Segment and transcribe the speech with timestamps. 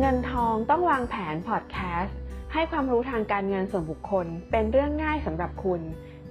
[0.00, 2.18] เงินทองต้องวางแผนพอดแคสต์
[2.52, 5.80] ให้ความรู้ทางการเงินส่วนบุคคล เป็นเรื่องง่ายสำหรับคุณ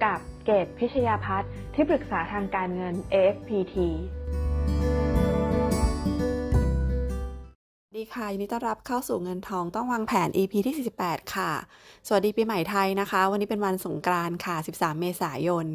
[0.04, 3.75] กับเกตพิชยาพัฒน์ที่ปรึกษาทางการเงิน AFPT
[8.04, 11.51] ดีค่ะยินดีต้อนรับเข้าสู่เงินทองต้องวางแผน EP ที่ 48 ค่ะ
[12.07, 15.65] สวัสดีปีใหม่ไทยนะคะ วันนี้เป็นวันสงกรานต์ค่ะ 13 เมษายน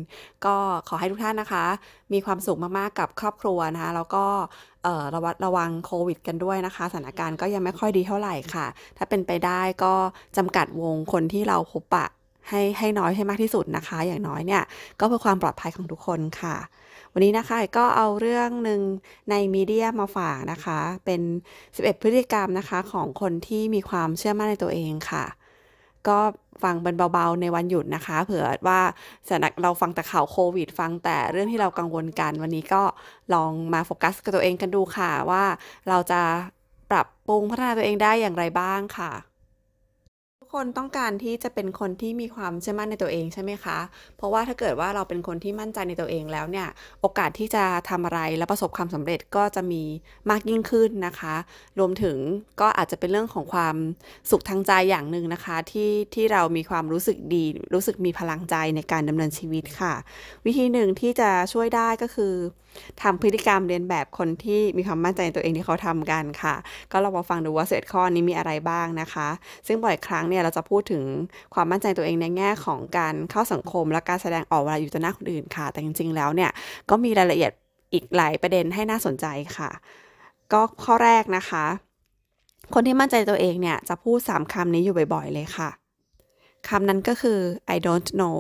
[0.47, 0.57] ก็
[0.89, 1.65] ขอให้ทุกท่านนะคะ
[2.13, 4.25] มีความสุขมากๆกับครอบครัวนะคะ แล้วก็
[5.15, 9.95] ระวัดระวังโควิดกันด้วยนะคะ สถานการณ์ก็ยังไม่ค่อยดีเท่าไหร่ค่ะ ถ้าเป็นไปได้ก็
[10.37, 12.07] จำกัดวงคนที่เราพบปะ
[12.49, 14.63] ให้ให้น้อยให้มากที่สุดนะคะ อย่างน้อยเนี่ย
[15.01, 16.57] ก็เพื่อความปลอดภัยของทุกคนค่ะ
[17.13, 18.81] วันนี้นะคะก็เอาเรื่องหนึ่ง
[19.31, 21.21] ในมีเดียมาฝากนะคะ เป็น
[21.67, 25.25] 11 พฤติกรรมนะคะของคนที่มีความเชื่อมั่นในตัวเองค่ะ
[26.09, 26.19] ก็
[26.63, 28.81] ฟังเป็นเบาๆในวันหยุดนะคะ เผื่อว่า
[29.27, 32.83] สถานเราฟังแต่ข่าวโควิด ฟังแต่เรื่องที่เรากังวลกัน วันนี้ก็
[33.35, 35.45] ลองมาโฟกัสกับตัวเองกันดูค่ะ ว่า
[35.89, 36.21] เราจะ
[36.91, 39.28] ปรับปรุงพัฒนาตัวเองได้อย่างไรบ้างค่ะ
[40.53, 43.79] คนต้องการที่จะเป็นคนที่มีความเชื่อมั่นในตัวเองใช่ไหมคะ
[44.17, 46.69] เพราะว่าถ้าเกิดว่าเราเป็นคนที่มั่นใจในตัวเองแล้วเนี่ย
[47.01, 49.83] โอกาสที่จะทำอะไรและประสบความสำเร็จก็จะมี
[50.31, 51.35] มากยิ่งขึ้นนะคะ
[51.79, 52.17] รวมถึง
[52.61, 53.77] ก็อาจจะเป็นเรื่องของความ
[54.31, 59.95] สุขทางใจอย่างหนึ่งนะคะ ที่ที่เรามีความรู้สึกดี รู้สึกมีพลังใจในการดำเนินชีวิตค่ะ
[60.47, 62.35] วิธีหนึ่งที่จะช่วยได้ก็คือ
[63.03, 66.55] ทำพฤติกรรมเรียนแบบคนที่มีความมั่นใจในตัวเองที่เขาทำกันค่ะ
[66.93, 69.29] ก็เรามาฟังดูว่าเศษข้อนี้มีอะไรบ้างนะคะ
[69.67, 71.05] ซึ่งบ่อยครั้งเนี่ยเราจะพูดถึง
[71.55, 76.51] ความมั่นใจตัวเองในแง่ของการเข้าสังคม และการแสดงออกเวลาอยู่ต่อหน้าคนอื่นค่ะ แต่จริงๆแล้วเนี่ย
[76.91, 77.53] ก็มีรายละเอียด
[77.93, 79.27] อีกหลายประเด็นให้น่าสนใจ
[79.57, 79.71] ค่ะ
[80.53, 81.65] ก็ข้อแรกนะคะ
[82.75, 85.71] คนที่มั่นใจตัวเองเนี่ยจะพูด 3คำนี้อยู่บ่อย ๆ เลยค่ะ
[86.69, 87.39] คำนั้นก็คือ
[87.75, 88.39] I don't know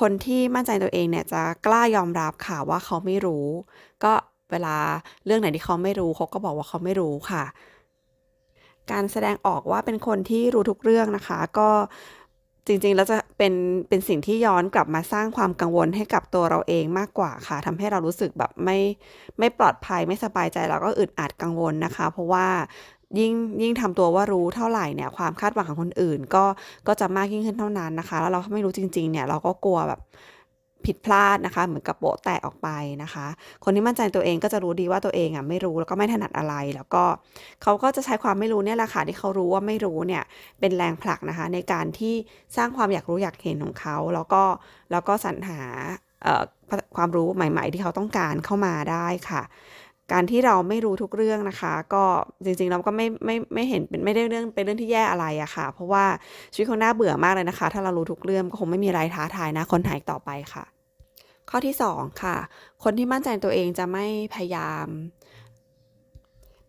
[0.00, 3.46] คนที่มั่นใจตัวเองเนี่ยจะกล้ายอมรับค่ะว่าเขาไม่รู้
[4.04, 4.12] ก็
[4.50, 4.76] เวลา
[5.26, 7.44] เรื่องไหนที่เขาไม่รู้เขาก็บอกว่าเขาไม่รู้ค่ะ
[8.90, 11.68] การแสดงออกว่าเป็นคนที่รู้ทุกเรื่องนะคะ ก็
[12.66, 13.54] จริงๆแล้วจะเป็น
[13.88, 18.78] เป็นสิ่งที่ย้อนกลับมาสร้างความกังวลให้กับตัวเราเองมากกว่าค่ะทำให้เรารู้สึกแบบไม่
[19.38, 22.46] ไม่ปลอดภัยไม่สบายใจแล้วก็อึดอัดกังวลนะคะ เพราะว่า
[23.18, 23.32] ยิ่ง
[23.62, 26.44] ยิ่งทำตัวว่ารู้เท่าไหร่เนี่ยความคาดหวังของคนอื่น ก็
[26.88, 30.00] ก็จะมากยิ่งขึ้นเท่านั้นนะคะ แล้วเราไม่รู้จริงๆเนี่ยเราก็กลัวแบบ
[30.86, 32.68] ผิดพลาดนะคะเหมือนกับโปะแตกออกไป
[33.02, 33.26] นะคะ
[33.64, 37.04] คนที่มั่นใจตัวเองก็จะรู้ดีว่าตัวเองอะไม่รู้แล้วก็ไม่ถนัดอะไร แล้วก็
[37.62, 40.22] เขาก็จะใช้ความไม่รู้เนี่ยแหละค่ะที่เขารู้ว่าไม่รู้เนี่ย
[40.60, 42.14] เป็นแรงผลักนะคะ ในการที่
[42.56, 44.42] สร้างความอยากรู้อยากเห็นของเขาแล้วก็
[44.92, 45.60] แล้วก็สรรหา
[46.96, 49.42] ความรู้ใหม่ ๆ ที่เขาต้องการเข้ามาได้ค่ะ
[50.12, 52.04] การที่เราไม่รู้ทุกเรื่องนะคะ ก็
[52.44, 56.04] จริงๆเราก็ไม่ไม่ไม่เห็นเป็นไม่ได้เรื่องเป็นเรื่องที่แย่อะไรอะค่ะ เพราะว่า
[56.52, 60.64] ชีวิตของน่าเบื่อมากเลยนะคะ ถ้าเรารู้ทุกเรื่องก็คงไม่มีอะไรท้าทายนะคนหายต่อไปค่ะ
[61.50, 62.36] ข้อที่ 2 ค่ะ
[62.84, 64.86] คนที่มั่นใจตัวเองจะไม่พยายาม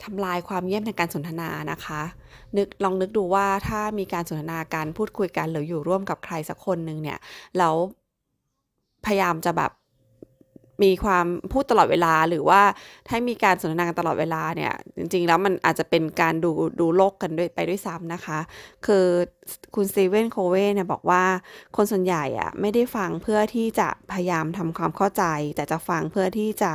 [0.03, 2.01] ทำลายความเยี่ยมในการสนทนานะคะ
[2.57, 7.19] นึกลองนึกดูว่าถ้ามีการสนทนาการพูดคุยกันหรืออยู่ร่วมกับใครสักคนหนึ่งเนี่ย
[7.57, 7.75] แล้ว
[9.05, 9.71] พยายามจะแบบ
[10.83, 12.61] มีความพูดตลอดเวลาหรือว่า
[13.07, 18.39] ถ้ามีการสนทนานตลอดเวลาเนี่ย จริง ๆ แล้วมันอาจจะเป็นการดูดูโลกกันด้วยไปด้วยซ้ำนะคะ
[18.85, 19.05] คือ
[19.75, 21.23] คุณซีเว่นโคเว่เนี่ยบอกว่า
[21.75, 25.23] คนส่วนใหญ่อะไม่ได้ฟังเพื่อที่จะพยายามทำความเข้าใจ
[25.55, 26.71] แต่จะฟังเพื่อที่จะ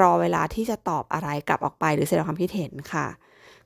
[0.00, 3.06] รอเวลาที่จะตอบอะไรกลับออกไป หรือแสดงความคิดเห็นค่ะ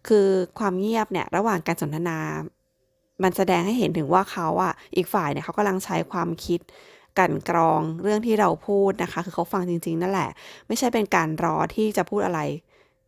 [0.09, 0.27] คือ
[0.59, 2.19] ความเงียบเนี่ยระหว่างการสนทนา
[3.23, 6.61] มันแสดงให้เห็นถึงว่าเขาอะอีกฝ่ายเนี่ยเขากำลังใช้ความคิด
[7.19, 10.31] กันกรองเรื่องที่เราพูดนะคะ คือเขาฟังจริง ๆ นั่นแหละ
[10.67, 12.41] ไม่ใช่เป็นการรอที่จะพูดอะไร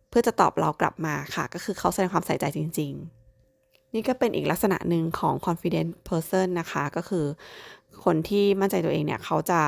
[0.09, 2.93] เพื่อจะตอบเรากลับมาค่ะ ก็คือเขาแสดงความใส่ใจจริง
[3.43, 7.27] ๆ นี่ก็เป็นอีกลักษณะหนึ่งของ confident person นะคะ ก็คือ
[8.05, 9.61] คนที่มั่นใจตัวเองเนี่ยเขาจะ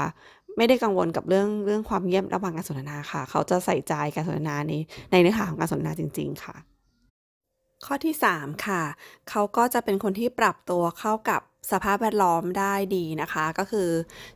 [0.57, 4.73] ไม่ได้กังวลกับเรื่องเรื่องความเยี่ยมระหว่างการสนทนาค่ะ เขาจะใส่ใจการสนทนาใน
[5.11, 6.57] ในเนื้อหาของการสนทนาจริง ๆ ค่ะ
[7.85, 8.83] ข้อที่ 3 ค่ะ
[9.31, 11.41] เขาก็จะเป็นคนที่ปรับตัวเข้ากับ
[11.73, 13.89] สภาพแวดล้อมได้ดีนะคะ ก็คือ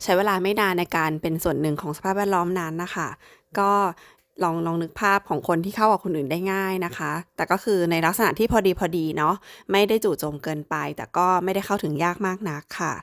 [0.02, 3.08] ใช้เวลาไม่นานในการเป็นส่วนหนึ่งของสภาพแวดล้อมนั้นนะคะ
[3.58, 3.72] ก็
[4.42, 9.34] ลองลองนึกภาพของคนที่เข้ากับคนอื่นได้ง่ายนะคะ แต่ก็คือในลักษณะที่พอดีพอดีเนาะ
[9.72, 12.94] ไม่ได้จู่โจมเกินไป แต่ก็ไม่ได้เข้าถึงยากมากนักค่ะ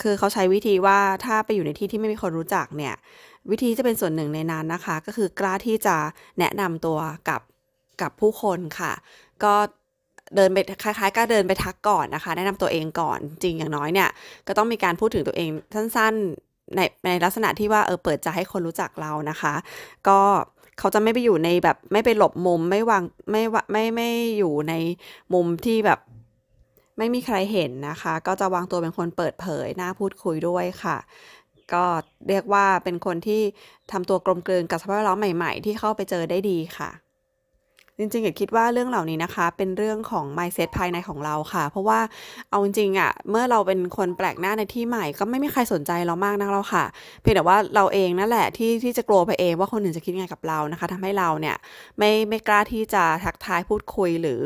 [0.00, 2.94] คือเขาใช้วิธีว่าถ้าไปอยู่ในที่ที่ไม่มีคนรู้จักเนี่ย
[3.50, 5.96] วิธีจะเป็นส่วนหนึ่งในนั้นนะคะ ก็คือกล้าที่จะ
[6.38, 6.98] แนะนำตัว
[7.28, 7.40] กับ
[8.02, 8.92] กับผู้คนค่ะ
[9.44, 9.54] ก็
[10.36, 14.08] เดินไปคล้ายๆก็เดินไปทักก่อนนะคะ แนะนำตัวเองก่อนจริงอย่างน้อยเนี่ย
[14.48, 19.54] ก็ต้องมีการพูดถึงตัวเองสั้นๆในในลักษณะที่ว่าเออเปิดใจให้คนรู้จักเรานะคะ
[20.08, 20.20] ก็
[20.78, 23.42] เขาจะไม่ไปอยู่ในแบบไม่ไปหลบมุมไม่วางไม่
[23.72, 24.74] ไม่ไม่อยู่ใน
[25.34, 26.00] มุมที่แบบ
[26.98, 30.96] ไม่มีใครเห็นนะคะ ก็จะวางตัวเป็นคนเปิดเผยน่าพูดคุยด้วยค่ะ
[31.72, 31.84] ก็
[32.28, 33.42] เรียกว่าเป็นคนที่
[33.92, 36.90] ทำตัวกลมกลืนกับสภาพแวดล้อมใหม่ ๆ ที่เข้าไปเจอได้ดีค่ะ
[38.00, 42.00] จริงๆอยากคิดว่าเรื่องเหล่านี้นะคะ เป็นเรื่องของ mindset ภายในของเราค่ะ เพราะว่า
[42.50, 46.84] เอาจริงๆอะเมื่อเราเป็นคนแปลกหน้าในที่ใหม่ ก็ไม่มีใครสนใจเรามากนักแล้วค่ะ
[47.20, 51.56] เพียงแต่ว่าเราเองนั่นแหละที่ที่จะกลัวไปเองว่าคนอื่นจะคิดไงกับเรานะคะทำให้เราเนี่ย
[51.98, 54.42] ไม่ไม่กล้าที่จะทักทายพูดคุยหรือ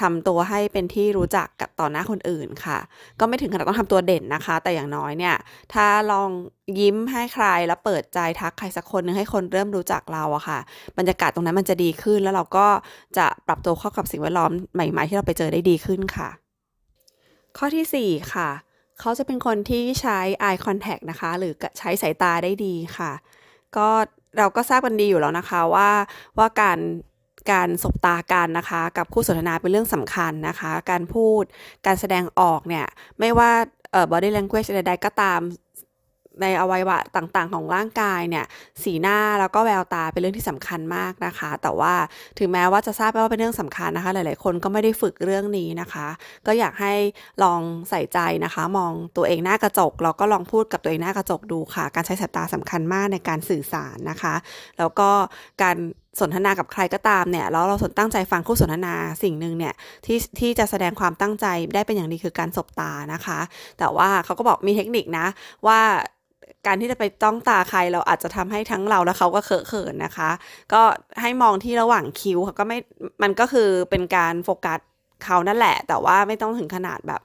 [0.00, 2.78] ทำตัวให้เป็นที่รู้จักกับต่อหน้าคนอื่นค่ะ
[3.20, 5.36] ก็ไม่ถึงขนาดต้องทำตัวเด่นนะคะ แต่อย่างน้อยเนี่ย
[5.74, 6.30] ถ้าลอง
[6.78, 10.58] ยิ้มให้ใครแล้วเปิดใจทักใครสักคนหนึ่งให้คนเริ่มรู้จักเราอะค่ะ
[10.98, 12.66] บรรยากาศตรงนั้นมันจะดีขึ้นแล้วเราก็
[13.18, 16.28] จะปรับตัวเข้ากับสิ่งแวดล้อมใหม่ ๆ ที่เราไปเจอได้ดีขึ้นค่ะ
[17.56, 18.48] ข้อที่ 4 ค่ะ
[19.00, 23.12] เขาจะเป็นคนที่ใช้ eye contact นะคะ หรือใช้สายตาได้ดีค่ะ
[23.76, 23.88] ก็
[24.38, 25.90] เราก็ทราบกันดีอยู่แล้วนะคะว่า
[26.38, 26.78] ว่าการ
[27.50, 31.42] การสบตากันนะคะ กับคู่สนทนาเป็นเรื่องสำคัญนะคะ การพูด
[31.86, 32.86] การแสดงออกเนี่ย
[33.18, 33.50] ไม่ว่า
[33.92, 35.40] เอ่อ body language ใดๆก็ตาม
[36.42, 38.44] ในอวัยวะต่างๆ ของร่างกายเนี่ย
[38.82, 41.94] สีหน้าแล้วก็แววตาเป็นเรื่องที่สำคัญมากนะคะ แต่ว่า
[42.38, 46.06] ถึงแม้ว่าจะทราบว่าเป็นเรื่องสำคัญนะคะ หลายๆ คนก็ไม่ได้ฝึกเรื่องนี้นะคะ
[46.46, 46.94] ก็อยากให้
[47.42, 47.60] ลอง
[47.90, 54.34] ใส่ใจนะคะ มองตัวเองหน้ากระจกแล้วก็ลองพูดกับตัวเองหน้ากระจกดูค่ะ การใช้สายตาสำคัญมากในการสื่อสารนะคะ
[54.78, 55.10] แล้วก็
[55.62, 55.76] การ
[56.20, 59.74] สนทนากับใครก็ตามเนี่ยแล้วเราสนตั้งใจฟังคู่สนทนาสิ่งหนึ่งเนี่ย
[60.06, 63.38] ที่ที่จะแสดงความตั้งใจได้เป็นอย่างดีคือการสบตานะคะ
[63.78, 65.26] แต่ว่าเขาก็บอกมีเทคนิคนะ
[65.66, 65.80] ว่า
[66.66, 70.30] การที่จะไปจ้องตาใครเราอาจจะทำให้ทั้งเราและเขาก็เขอะเขินนะคะ
[70.72, 70.82] ก็
[71.20, 72.78] ให้มองที่ระหว่างคิ้วค่ะก็ไม่
[73.22, 74.80] มันก็คือเป็นการโฟกัส
[75.24, 77.20] เขานั่นแหละ แต่ว่าไม่ต้องถึงขนาดแบบ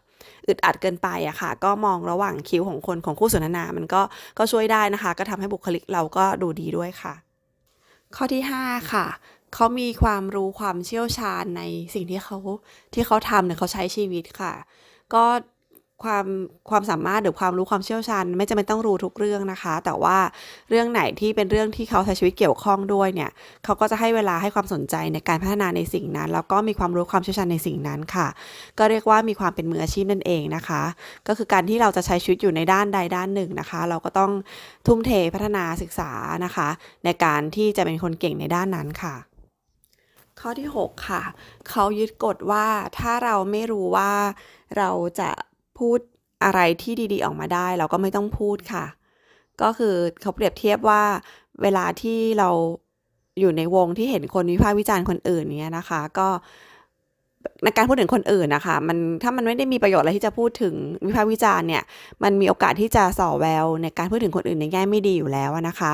[0.47, 4.01] อึดอัดเกินไปอะค่ะ ก็มองระหว่างคิ้วของคนของคู่สนทนา มันก็
[4.38, 7.13] ก็ช่วยได้นะคะ ก็ทำให้บุคลิกเราก็ดูดีด้วยค่ะ
[8.15, 9.06] ข้อที่ 5 ค่ะ
[9.53, 11.61] เขามีความรู้ความเชี่ยวชาญใน
[11.94, 12.38] สิ่งที่เขา
[12.94, 14.53] ที่เขาทำเนี่ยเขาใช้ชีวิตค่ะ
[15.13, 15.23] ก็
[16.04, 16.25] ความ
[16.69, 20.18] ความสามารถหรือความรู้ความเชี่ยวชาญไม่จำเป็นต้องรู้ทุกเรื่องนะคะ แต่ว่า
[20.69, 23.31] เรื่องไหนที่เป็นเรื่องที่เขาใช้ชีวิตเกี่ยวข้องด้วยเนี่ย
[23.63, 28.28] เขาก็จะให้เวลาให้ความสนใจในการพัฒนาในสิ่งนั้น แล้วก็มีความรู้ความเชี่ยวชาญในสิ่งนั้นค่ะ
[28.80, 30.81] ก็เรียกว่ามีความเป็นมืออาชีพนั่นเองนะคะ
[31.28, 34.31] ก็คือการที่เราจะใช้ชีวิตอยู่ในด้านใดด้านหนึ่งนะคะ เราก็ต้อง
[34.88, 36.12] ทุ่มเทพัฒนาศึกษา
[36.45, 36.68] นะคะ
[37.06, 39.16] ในการที่จะเป็นคนเก่งในด้านนั้นค่ะ
[40.40, 41.24] ข้อที่ 6 ค่ะ
[41.69, 42.68] เขายึดกฎว่า
[43.00, 44.12] ถ้าเราไม่รู้ว่า
[44.78, 45.30] เราจะ
[45.80, 46.00] พูด
[46.44, 48.86] อะไรที่ดีๆออกมาได้ เราก็ไม่ต้องพูดค่ะ
[49.62, 51.04] ก็คือเขาเปรียบเทียบว่า
[51.62, 52.50] เวลาที่เรา
[53.40, 56.28] อยู่ในวงที่เห็นคนวิพากษ์วิจารณ์คนอื่นเนี้ยนะคะ ก็
[57.64, 60.74] ในการพูดถึงคนอื่นนะคะมันถ้ามันไม่ได้มีประโยชน์อะไรที่จะพูดถึง
[61.08, 61.84] วิพากษ์วิจารณ์เนี่ย
[62.24, 65.94] มันมีโอกาสที่จะส่อแววในการพูดถึงคนอื่นในแง่ไม่ดีอยู่แล้วนะคะ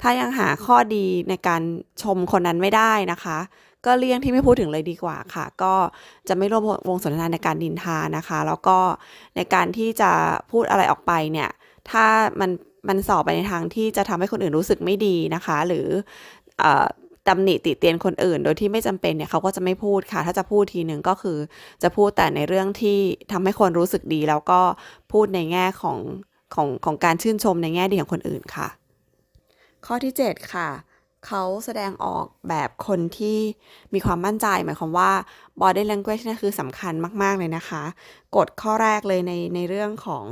[0.00, 1.62] ถ้ายังหาข้อดีในการ
[2.02, 3.38] ชมคนนั้นไม่ได้นะคะ
[3.86, 5.74] ก็เลี่ยงที่ไม่พูดถึงเลยดีกว่าค่ะ ก็
[6.28, 8.78] จะไม่ร่วมวงสนทนาในการดินทานะคะ แล้วก็
[9.36, 10.10] ในการที่จะ
[10.50, 11.50] พูดอะไรออกไปเนี่ย
[11.90, 12.06] ถ้า
[12.40, 12.50] มัน
[12.88, 15.86] มันสอบไปในทางที่จะทำให้คนอื่นรู้สึกไม่ดีนะคะ หรือ
[17.28, 21.38] ตำหนิติเตียนคนอื่น โดยที่ไม่จำเป็นเนี่ยเขาก็จะไม่พูดค่ะ ถ้าจะพูดทีหนึ่งก็คือ
[21.82, 22.98] จะพูดแต่ในเรื่องที่
[23.32, 24.60] ทำให้คนรู้สึกดี แล้วก็
[25.12, 25.98] พูดในแง่ของ
[26.54, 28.68] ของของการชื่นชมในแง่ดีของคนอื่นค่ะ
[29.86, 30.68] ข้อที่ 7 ค่ะ
[31.26, 33.38] เขาแสดงออกแบบคนที่
[33.94, 35.10] มีความมั่นใจ หมายความว่า
[35.60, 37.82] body language นี่คือสำคัญมาก ๆ เลยนะคะ
[38.36, 40.26] กฎข้อแรกเลยในในเรื่องของ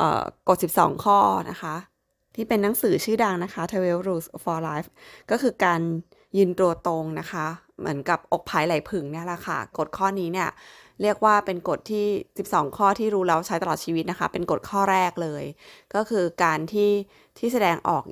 [0.00, 1.18] ออกฎ 12 ข้อ
[1.50, 1.74] นะคะ
[2.34, 4.88] ที่เป็นหนังสือชื่อดังนะคะ12 rules for life
[5.30, 5.80] ก็คือการ
[6.36, 7.46] ยืนตัวตรงนะคะ
[7.78, 10.48] เหมือนกับอกภายไหลผึ่งเนี่ยแหละค่ะ กฎข้อนี้เนี่ย
[11.02, 12.06] เรียกว่าเป็นกฎที่
[12.42, 15.44] 12 ข้อที่รู้แล้วใช้ตลอดชีวิตนะคะ เป็นกฎข้อแรกเลย
[15.94, 16.90] ก็คือการที่
[17.38, 18.04] ที่แสดงออก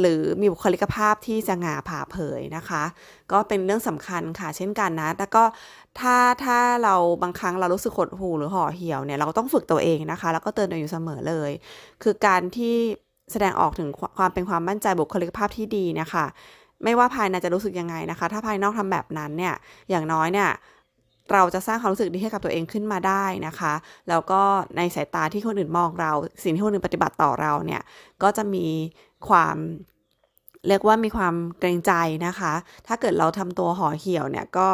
[0.00, 2.82] หรือมีบุคลิกภาพที่สง่าผ่าเผยนะคะ
[3.32, 5.44] ก็เป็นเรื่องสำคัญค่ะเช่นกันนะ แล้วก็
[6.00, 11.50] ถ้าถ้าเราบางครั้งเรารู้สึกหดหู่หรือห่อเหี่ยวเนี่ยเราก็ต้องฝึกตัวเองนะคะ แล้วก็เตือนตัวอยู่เสมอเลย
[12.02, 12.74] คือการที่
[13.32, 13.88] แสดงออกถึง
[14.18, 16.24] ความเป็นความมั่นใจบุคลิกภาพที่ดีนะคะ
[16.84, 19.54] ไม่ว่าภายในจะรู้สึกยังไงนะคะ ถ้าภายนอกทำแบบนั้นเนี่ย
[19.90, 20.48] อย่างน้อยเนี่ย
[21.32, 23.74] เราจะสร้างความรู้สึกดีให้กับตัวเองขึ้นมาได้นะคะ
[24.08, 24.42] แล้วก็
[24.76, 27.82] ในสายตาที่คนอื่นมองเรา สิ่งที่คนอื่นปฏิบัติต่อเราเนี่ย
[28.22, 28.66] ก็จะมี
[29.28, 29.56] ความ
[30.68, 31.92] เรียกว่ามีความเกรงใจ
[32.26, 32.52] นะคะ
[32.86, 34.68] ถ้าเกิดเราทำตัวห่อเหี่ยวเนี่ยก็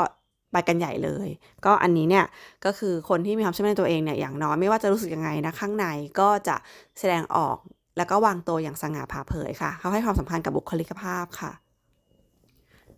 [0.52, 1.28] ไปกันใหญ่เลย
[1.66, 2.24] ก็อันนี้เนี่ย
[2.64, 5.86] ก็คือคนที่มีความเชื่อมั่นในตัวเองเนี่ยอย่างน้อยไม่ว่าจะรู้สึกยังไงนะข้างใน
[6.20, 6.56] ก็จะ
[6.98, 7.56] แสดงออก
[7.96, 11.52] แล้วก็วางตัวอย่างสง่าผ่าเผยค่ะ เขาให้ความสำคัญกับบุคลิกภาพค่ะ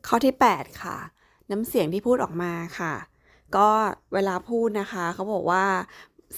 [0.07, 0.97] ข้อที่ 8 ค่ะ
[1.51, 2.93] น้ำเสียงที่พูดออกมาค่ะ
[3.57, 3.69] ก็
[4.15, 5.65] เวลาพูดนะคะเขาบอกว่า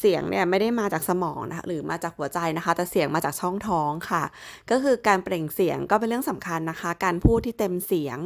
[0.01, 4.25] เสียงเนี่ยไม่ได้มาจากสมองนะหรือมาจากหัวใจนะคะ แต่เสียงมาจากช่องท้องค่ะ
[4.71, 8.19] ก็คือการเปล่งเสียงก็เป็นเรื่องสำคัญนะคะ การพูดที่เต็มเสียง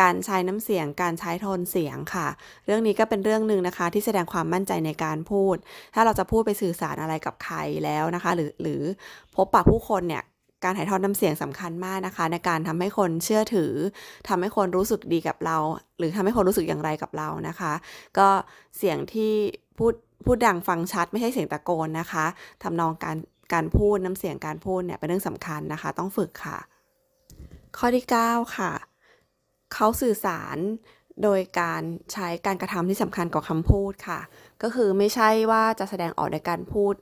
[0.00, 2.28] การใช้น้ำเสียง การใช้โทนเสียงค่ะ
[2.66, 5.56] เรื่องนี้ก็เป็นเรื่องหนึ่งนะคะ ที่แสดงความมั่นใจในการพูด
[5.94, 8.82] ถ้าเราจะพูดไปสื่อสารอะไรกับใครแล้วนะคะ หรือหรือ
[9.36, 10.22] พบปะผู้คนเนี่ย
[10.64, 13.72] การถ่ายทอดน้ำเสียงสำคัญมากนะคะ ในการทำให้คนเชื่อถือ
[14.28, 15.56] ทำให้คนรู้สึกดีกับเรา
[15.98, 17.72] หรือทำให้คนรู้สึกอย่างไรกับเรานะคะ
[18.18, 18.28] ก็
[18.78, 19.32] เสียงที่
[19.78, 19.94] พูด
[20.26, 22.24] พูดดังฟังชัดไม่ใช่เสียงตะโกนนะคะ
[22.62, 23.16] ทำนองการ
[23.52, 26.58] การพูดน้ำเสียงการพูดเนี่ยเป็นเรื่องสำคัญนะคะ ต้องฝึกค่ะ
[27.76, 28.72] ข้อที่ 9 ค่ะ
[29.74, 30.58] เขาสื่อสาร
[31.22, 34.20] โดยการใช้การกระทำที่สำคัญกว่าคำพูดค่ะ
[34.62, 36.94] ก็คือไม่ใช่ว่าจะแสดงออกในการพูด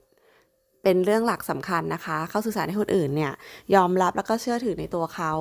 [0.83, 3.33] เป็นเรื่องหลักสำคัญนะคะ เขาสื่อสารให้คนอื่นเนี่ย
[3.75, 5.33] ยอมรับแล้วก็เชื่อถือในตัวเขา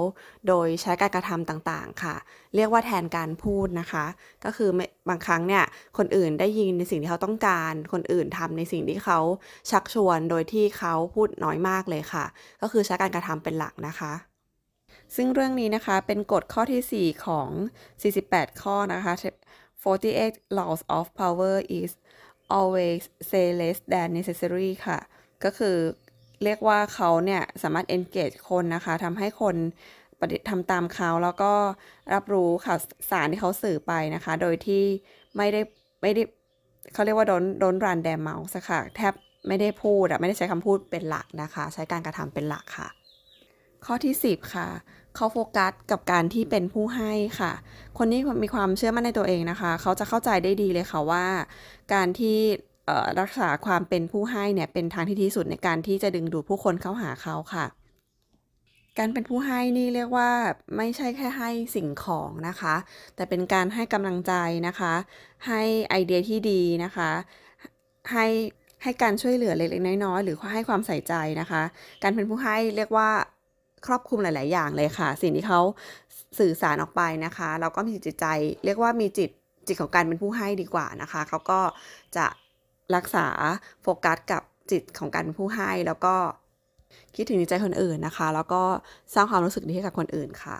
[0.48, 2.15] โดยใช้การกระทำต่างๆ ค่ะ
[2.55, 4.05] เรียกว่าแทนการพูดนะคะ
[4.46, 4.69] ก็คือ
[5.10, 5.63] บางครั้งเนี่ย
[5.98, 9.19] คนอื่นได้ยินในสิ่งที่เขาต้องการ คนอื่นทำในสิ่งที่เขา
[9.72, 12.25] ชักชวน โดยที่เขาพูดน้อยมากเลยค่ะ
[12.62, 14.13] ก็คือใช้การกระทำเป็นหลักนะคะ
[15.15, 17.50] ซึ่งเรื่องนี้นะคะเป็นกฎข้อที่ 4 ของ
[18.05, 19.13] 48 ข้อนะคะ
[19.86, 21.91] 48 laws of power is
[22.58, 25.00] always say less than necessary ค่ะ
[25.43, 25.75] ก็คือ
[26.43, 29.55] เรียกว่าเขาเนี่ยสามารถ engage คนนะคะทำให้คน
[30.19, 31.51] ปฏิทำตามเขาแล้วก็
[32.13, 32.79] รับรู้ข่าว
[33.12, 34.84] สารที่เขาสื่อไปนะคะ โดยที่
[35.38, 35.62] ไม่ได้
[36.01, 36.22] ไม่ได้
[36.93, 39.13] เขาเรียกว่าโดนโดนรันแดมเมาส์ค่ะแทบ
[39.48, 42.88] ไม่ได้พูดอะไม่ได้ใช้คำพูดเป็นหลักนะคะ ใช้การกระทำเป็นหลักค่ะ
[43.86, 44.67] ข้อที่ 10 ค่ะ
[45.15, 47.51] เขาโฟกัสกับการที่เป็นผู้ให้ค่ะ
[47.98, 51.25] คนที่มีความเชื่อมั่นในตัวเองนะคะ เขาจะเข้าใจได้ดีเลยค่ะว่า
[51.93, 52.38] การที่
[53.19, 57.65] รักษาความเป็นผู้ให้เนี่ยเป็นทางที่ดีสุดในการที่จะดึงดูดผู้คนเข้าหาเขาค่ะ
[58.98, 60.31] การเป็นผู้ให้นี่เรียกว่า
[60.77, 62.75] ไม่ใช่แค่ให้สิ่งของนะคะ
[63.15, 64.34] แต่เป็นการให้กำลังใจ
[64.67, 64.93] นะคะ
[65.48, 67.10] ให้ไอเดียที่ดีนะคะ
[68.12, 68.25] ให้
[68.84, 71.62] ให้การช่วยเหลือเล็กๆน้อยๆหรือให้ความใส่ใจนะคะ
[72.03, 73.10] การเป็นผู้ให้เรียกว่า
[73.86, 75.62] ครอบคลุมหลาย ๆ อย่างเลยค่ะ สิ่งที่เขา
[76.39, 78.25] สื่อสารออกไปนะคะ เราก็มีจิตใจ
[78.65, 79.29] เรียกว่ามีจิต
[79.67, 81.60] จิตของการเป็นผู้ให้ดีกว่านะคะ เขาก็
[82.17, 82.25] จะ
[82.96, 83.27] รักษา
[83.81, 86.15] โฟกัสกับจิตของการเป็นผู้ให้ แล้วก็
[87.15, 88.62] คิดถึงใจคนอื่นนะคะ แล้วก็
[89.13, 90.58] สร้างความรู้สึกดีให้กับคนอื่นค่ะ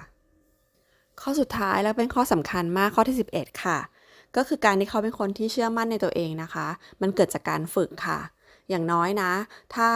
[1.22, 3.78] ข้อสุดท้ายแล้วเป็นข้อสำคัญมากข้อที่ 11 ค่ะ
[4.36, 6.68] ก็คือการที่เขาเป็นคนที่เชื่อมั่นในตัวเองนะคะ
[7.02, 8.20] มันเกิดจากการฝึกค่ะ
[8.70, 9.32] อย่างน้อยนะ
[9.76, 9.90] ถ้า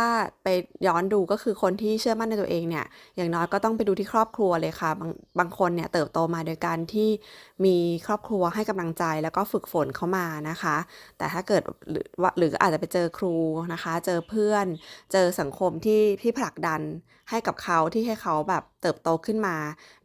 [0.44, 0.48] ไป
[0.88, 7.10] ย้อนดูก็คือคนที่เชื่อมั่นในตัวเองเนี่ย อย่างน้อยก็ต้องไปดูที่ครอบครัวเลยค่ะ บางบางคนเนี่ยเติบโตมาโดยการที่
[7.66, 7.76] มี
[8.08, 10.78] ครอบครัวให้กำลังใจแล้วก็ฝึกฝนเข้ามานะคะ
[11.18, 12.06] แต่ถ้าเกิดหรือ
[12.38, 13.36] หรืออาจจะไปเจอครู
[13.74, 14.66] นะคะ เจอเพื่อน
[15.12, 16.82] เจอสังคมที่ที่ผลักดัน
[17.30, 19.56] ให้กับเขาที่ให้เขาแบบเติบโตขึ้นมา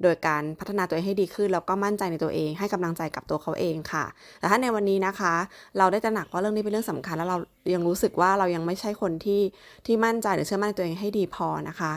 [0.02, 4.04] โดยการพัฒนาตัวเองให้ดีขึ้น แล้วก็มั่นใจในตัวเองให้กำลังใจกับตัวเขาเองค่ะ
[4.38, 5.34] แต่ถ้าในวันนี้นะคะ
[5.78, 7.38] เราได้ตระหนักว่าเรื่องนี้เป็นเรื่องสำคัญ แล้วเรา
[7.74, 9.42] ยังรู้สึกว่าเรายังไม่ใช่คนที่
[9.86, 11.92] ที่มั่นใจหรือเชื่อมั่นในตัวเองให้ดีพอนะคะ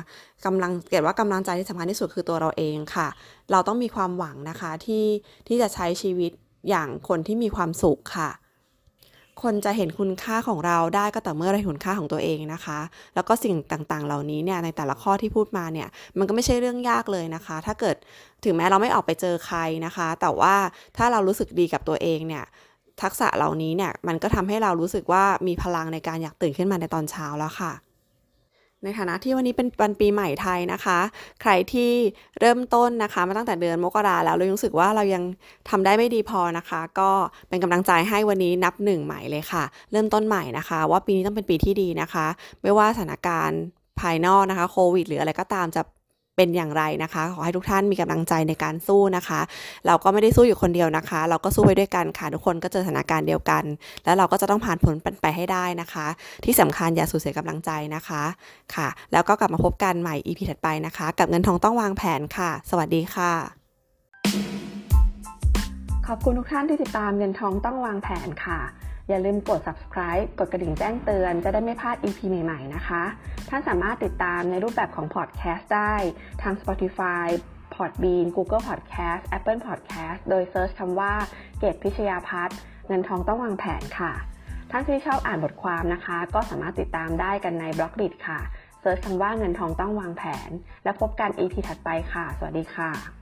[0.45, 3.07] กำลังเกิดว่ากำลังใจที่สำคัญที่สุดคือตัวเราเองค่ะ
[3.51, 5.05] เราต้องมีความหวังนะคะที่
[5.47, 6.31] ที่จะใช้ชีวิต
[6.69, 8.29] อย่างคนที่มีความสุขค่ะ
[9.43, 12.79] คนจะเห็นคุณค่าของเราได้ก็แต่เมื่อเราเห็นคุณค่าของตัวเองนะคะ
[13.15, 17.95] แล้วก็สิ่งต่างๆ เหล่านี้เนี่ยในแต่ละข้อที่พูดมาเนี่ยมันก็ไม่ใช่เรื่องยากเลยนะคะ ถ้าเกิด
[18.43, 20.55] ถึงแม้เราไม่ออกไปเจอใครนะคะ แต่ว่า
[20.97, 22.43] ถ้าเรารู้สึกดีกับตัวเองเนี่ย
[23.01, 27.73] ทักษะเหล่านี้เนี่ยมันก็ทำให้เรารู้สึกว่ามีพลังในการอยากตื่นขึ้นมาในตอนเช้าแล้วค่ะ
[28.83, 30.99] ในฐานะที่วันนี้เป็นวันปีใหม่ไทยนะคะ
[31.41, 31.91] ใครที่
[32.39, 35.23] เริ่มต้นนะคะมาตั้งแต่เดือนมกราแล้วเรารู้สึกว่าเรายัง
[35.69, 37.09] ทำได้ไม่ดีพอนะคะ ก็
[37.49, 42.27] เป็นกำลังใจให้วันนี้นับหนึ่งใหม่เลยค่ะ เริ่มต้นใหม่นะคะ ว่าปีนี้ต้องเป็นปีที่ดีนะคะ
[42.61, 43.61] ไม่ว่าสถานการณ์
[43.99, 45.81] ภายนอกนะคะโควิดหรืออะไรก็ตามจะ
[46.35, 49.41] เป็นอย่างไรนะคะ ขอให้ทุกท่านมีกำลังใจในการสู้นะคะ
[49.87, 53.63] เราก็ไม่ได้สู้อยู่คนเดียวนะคะ เราก็สู้ไปด้วยกันค่ะทุกคนก็เจอสถานการณ์เดียวกัน
[54.05, 56.07] แล้วเราก็จะต้องผ่านผลไปให้ได้นะคะ
[56.45, 58.23] ที่สำคัญอย่าสูญเสียกำลังใจนะคะ
[58.75, 63.31] ค่ะ แล้วก็กลับมาพบกันใหม่ EP ถัดไปนะคะ กับเงินทองต้องวางแผนค่ะ สวัสดีค่ะ
[66.07, 68.59] ขอบคุณทุกท่านที่ติดตามเงินทองต้องวางแผนค่ะ
[69.11, 73.03] อย่าลืมกด subscribe กดกระดิ่งแจ้งเตือนจะได้ไม่พลาด EP ใหม่ๆ นะคะ
[73.49, 75.95] ท่านสามารถติดตามในรูปแบบของ podcast ได้
[76.41, 77.27] ทาง Spotify
[77.73, 81.13] Podbean Google Podcast Apple Podcast โดย search คำว่า
[81.59, 84.11] เกตพิชยาพัฒน์เงินทองต้องวางแผนค่ะ
[84.71, 88.39] ท่านที่ชอบอ่านบทความนะคะ ก็สามารถติดตามได้กันใน Blockdit ค่ะ
[88.81, 90.49] search คำว่าเงินทองต้องวางแผน
[90.83, 93.20] และพบกัน EP ถัดไปค่ะ สวัสดีค่ะ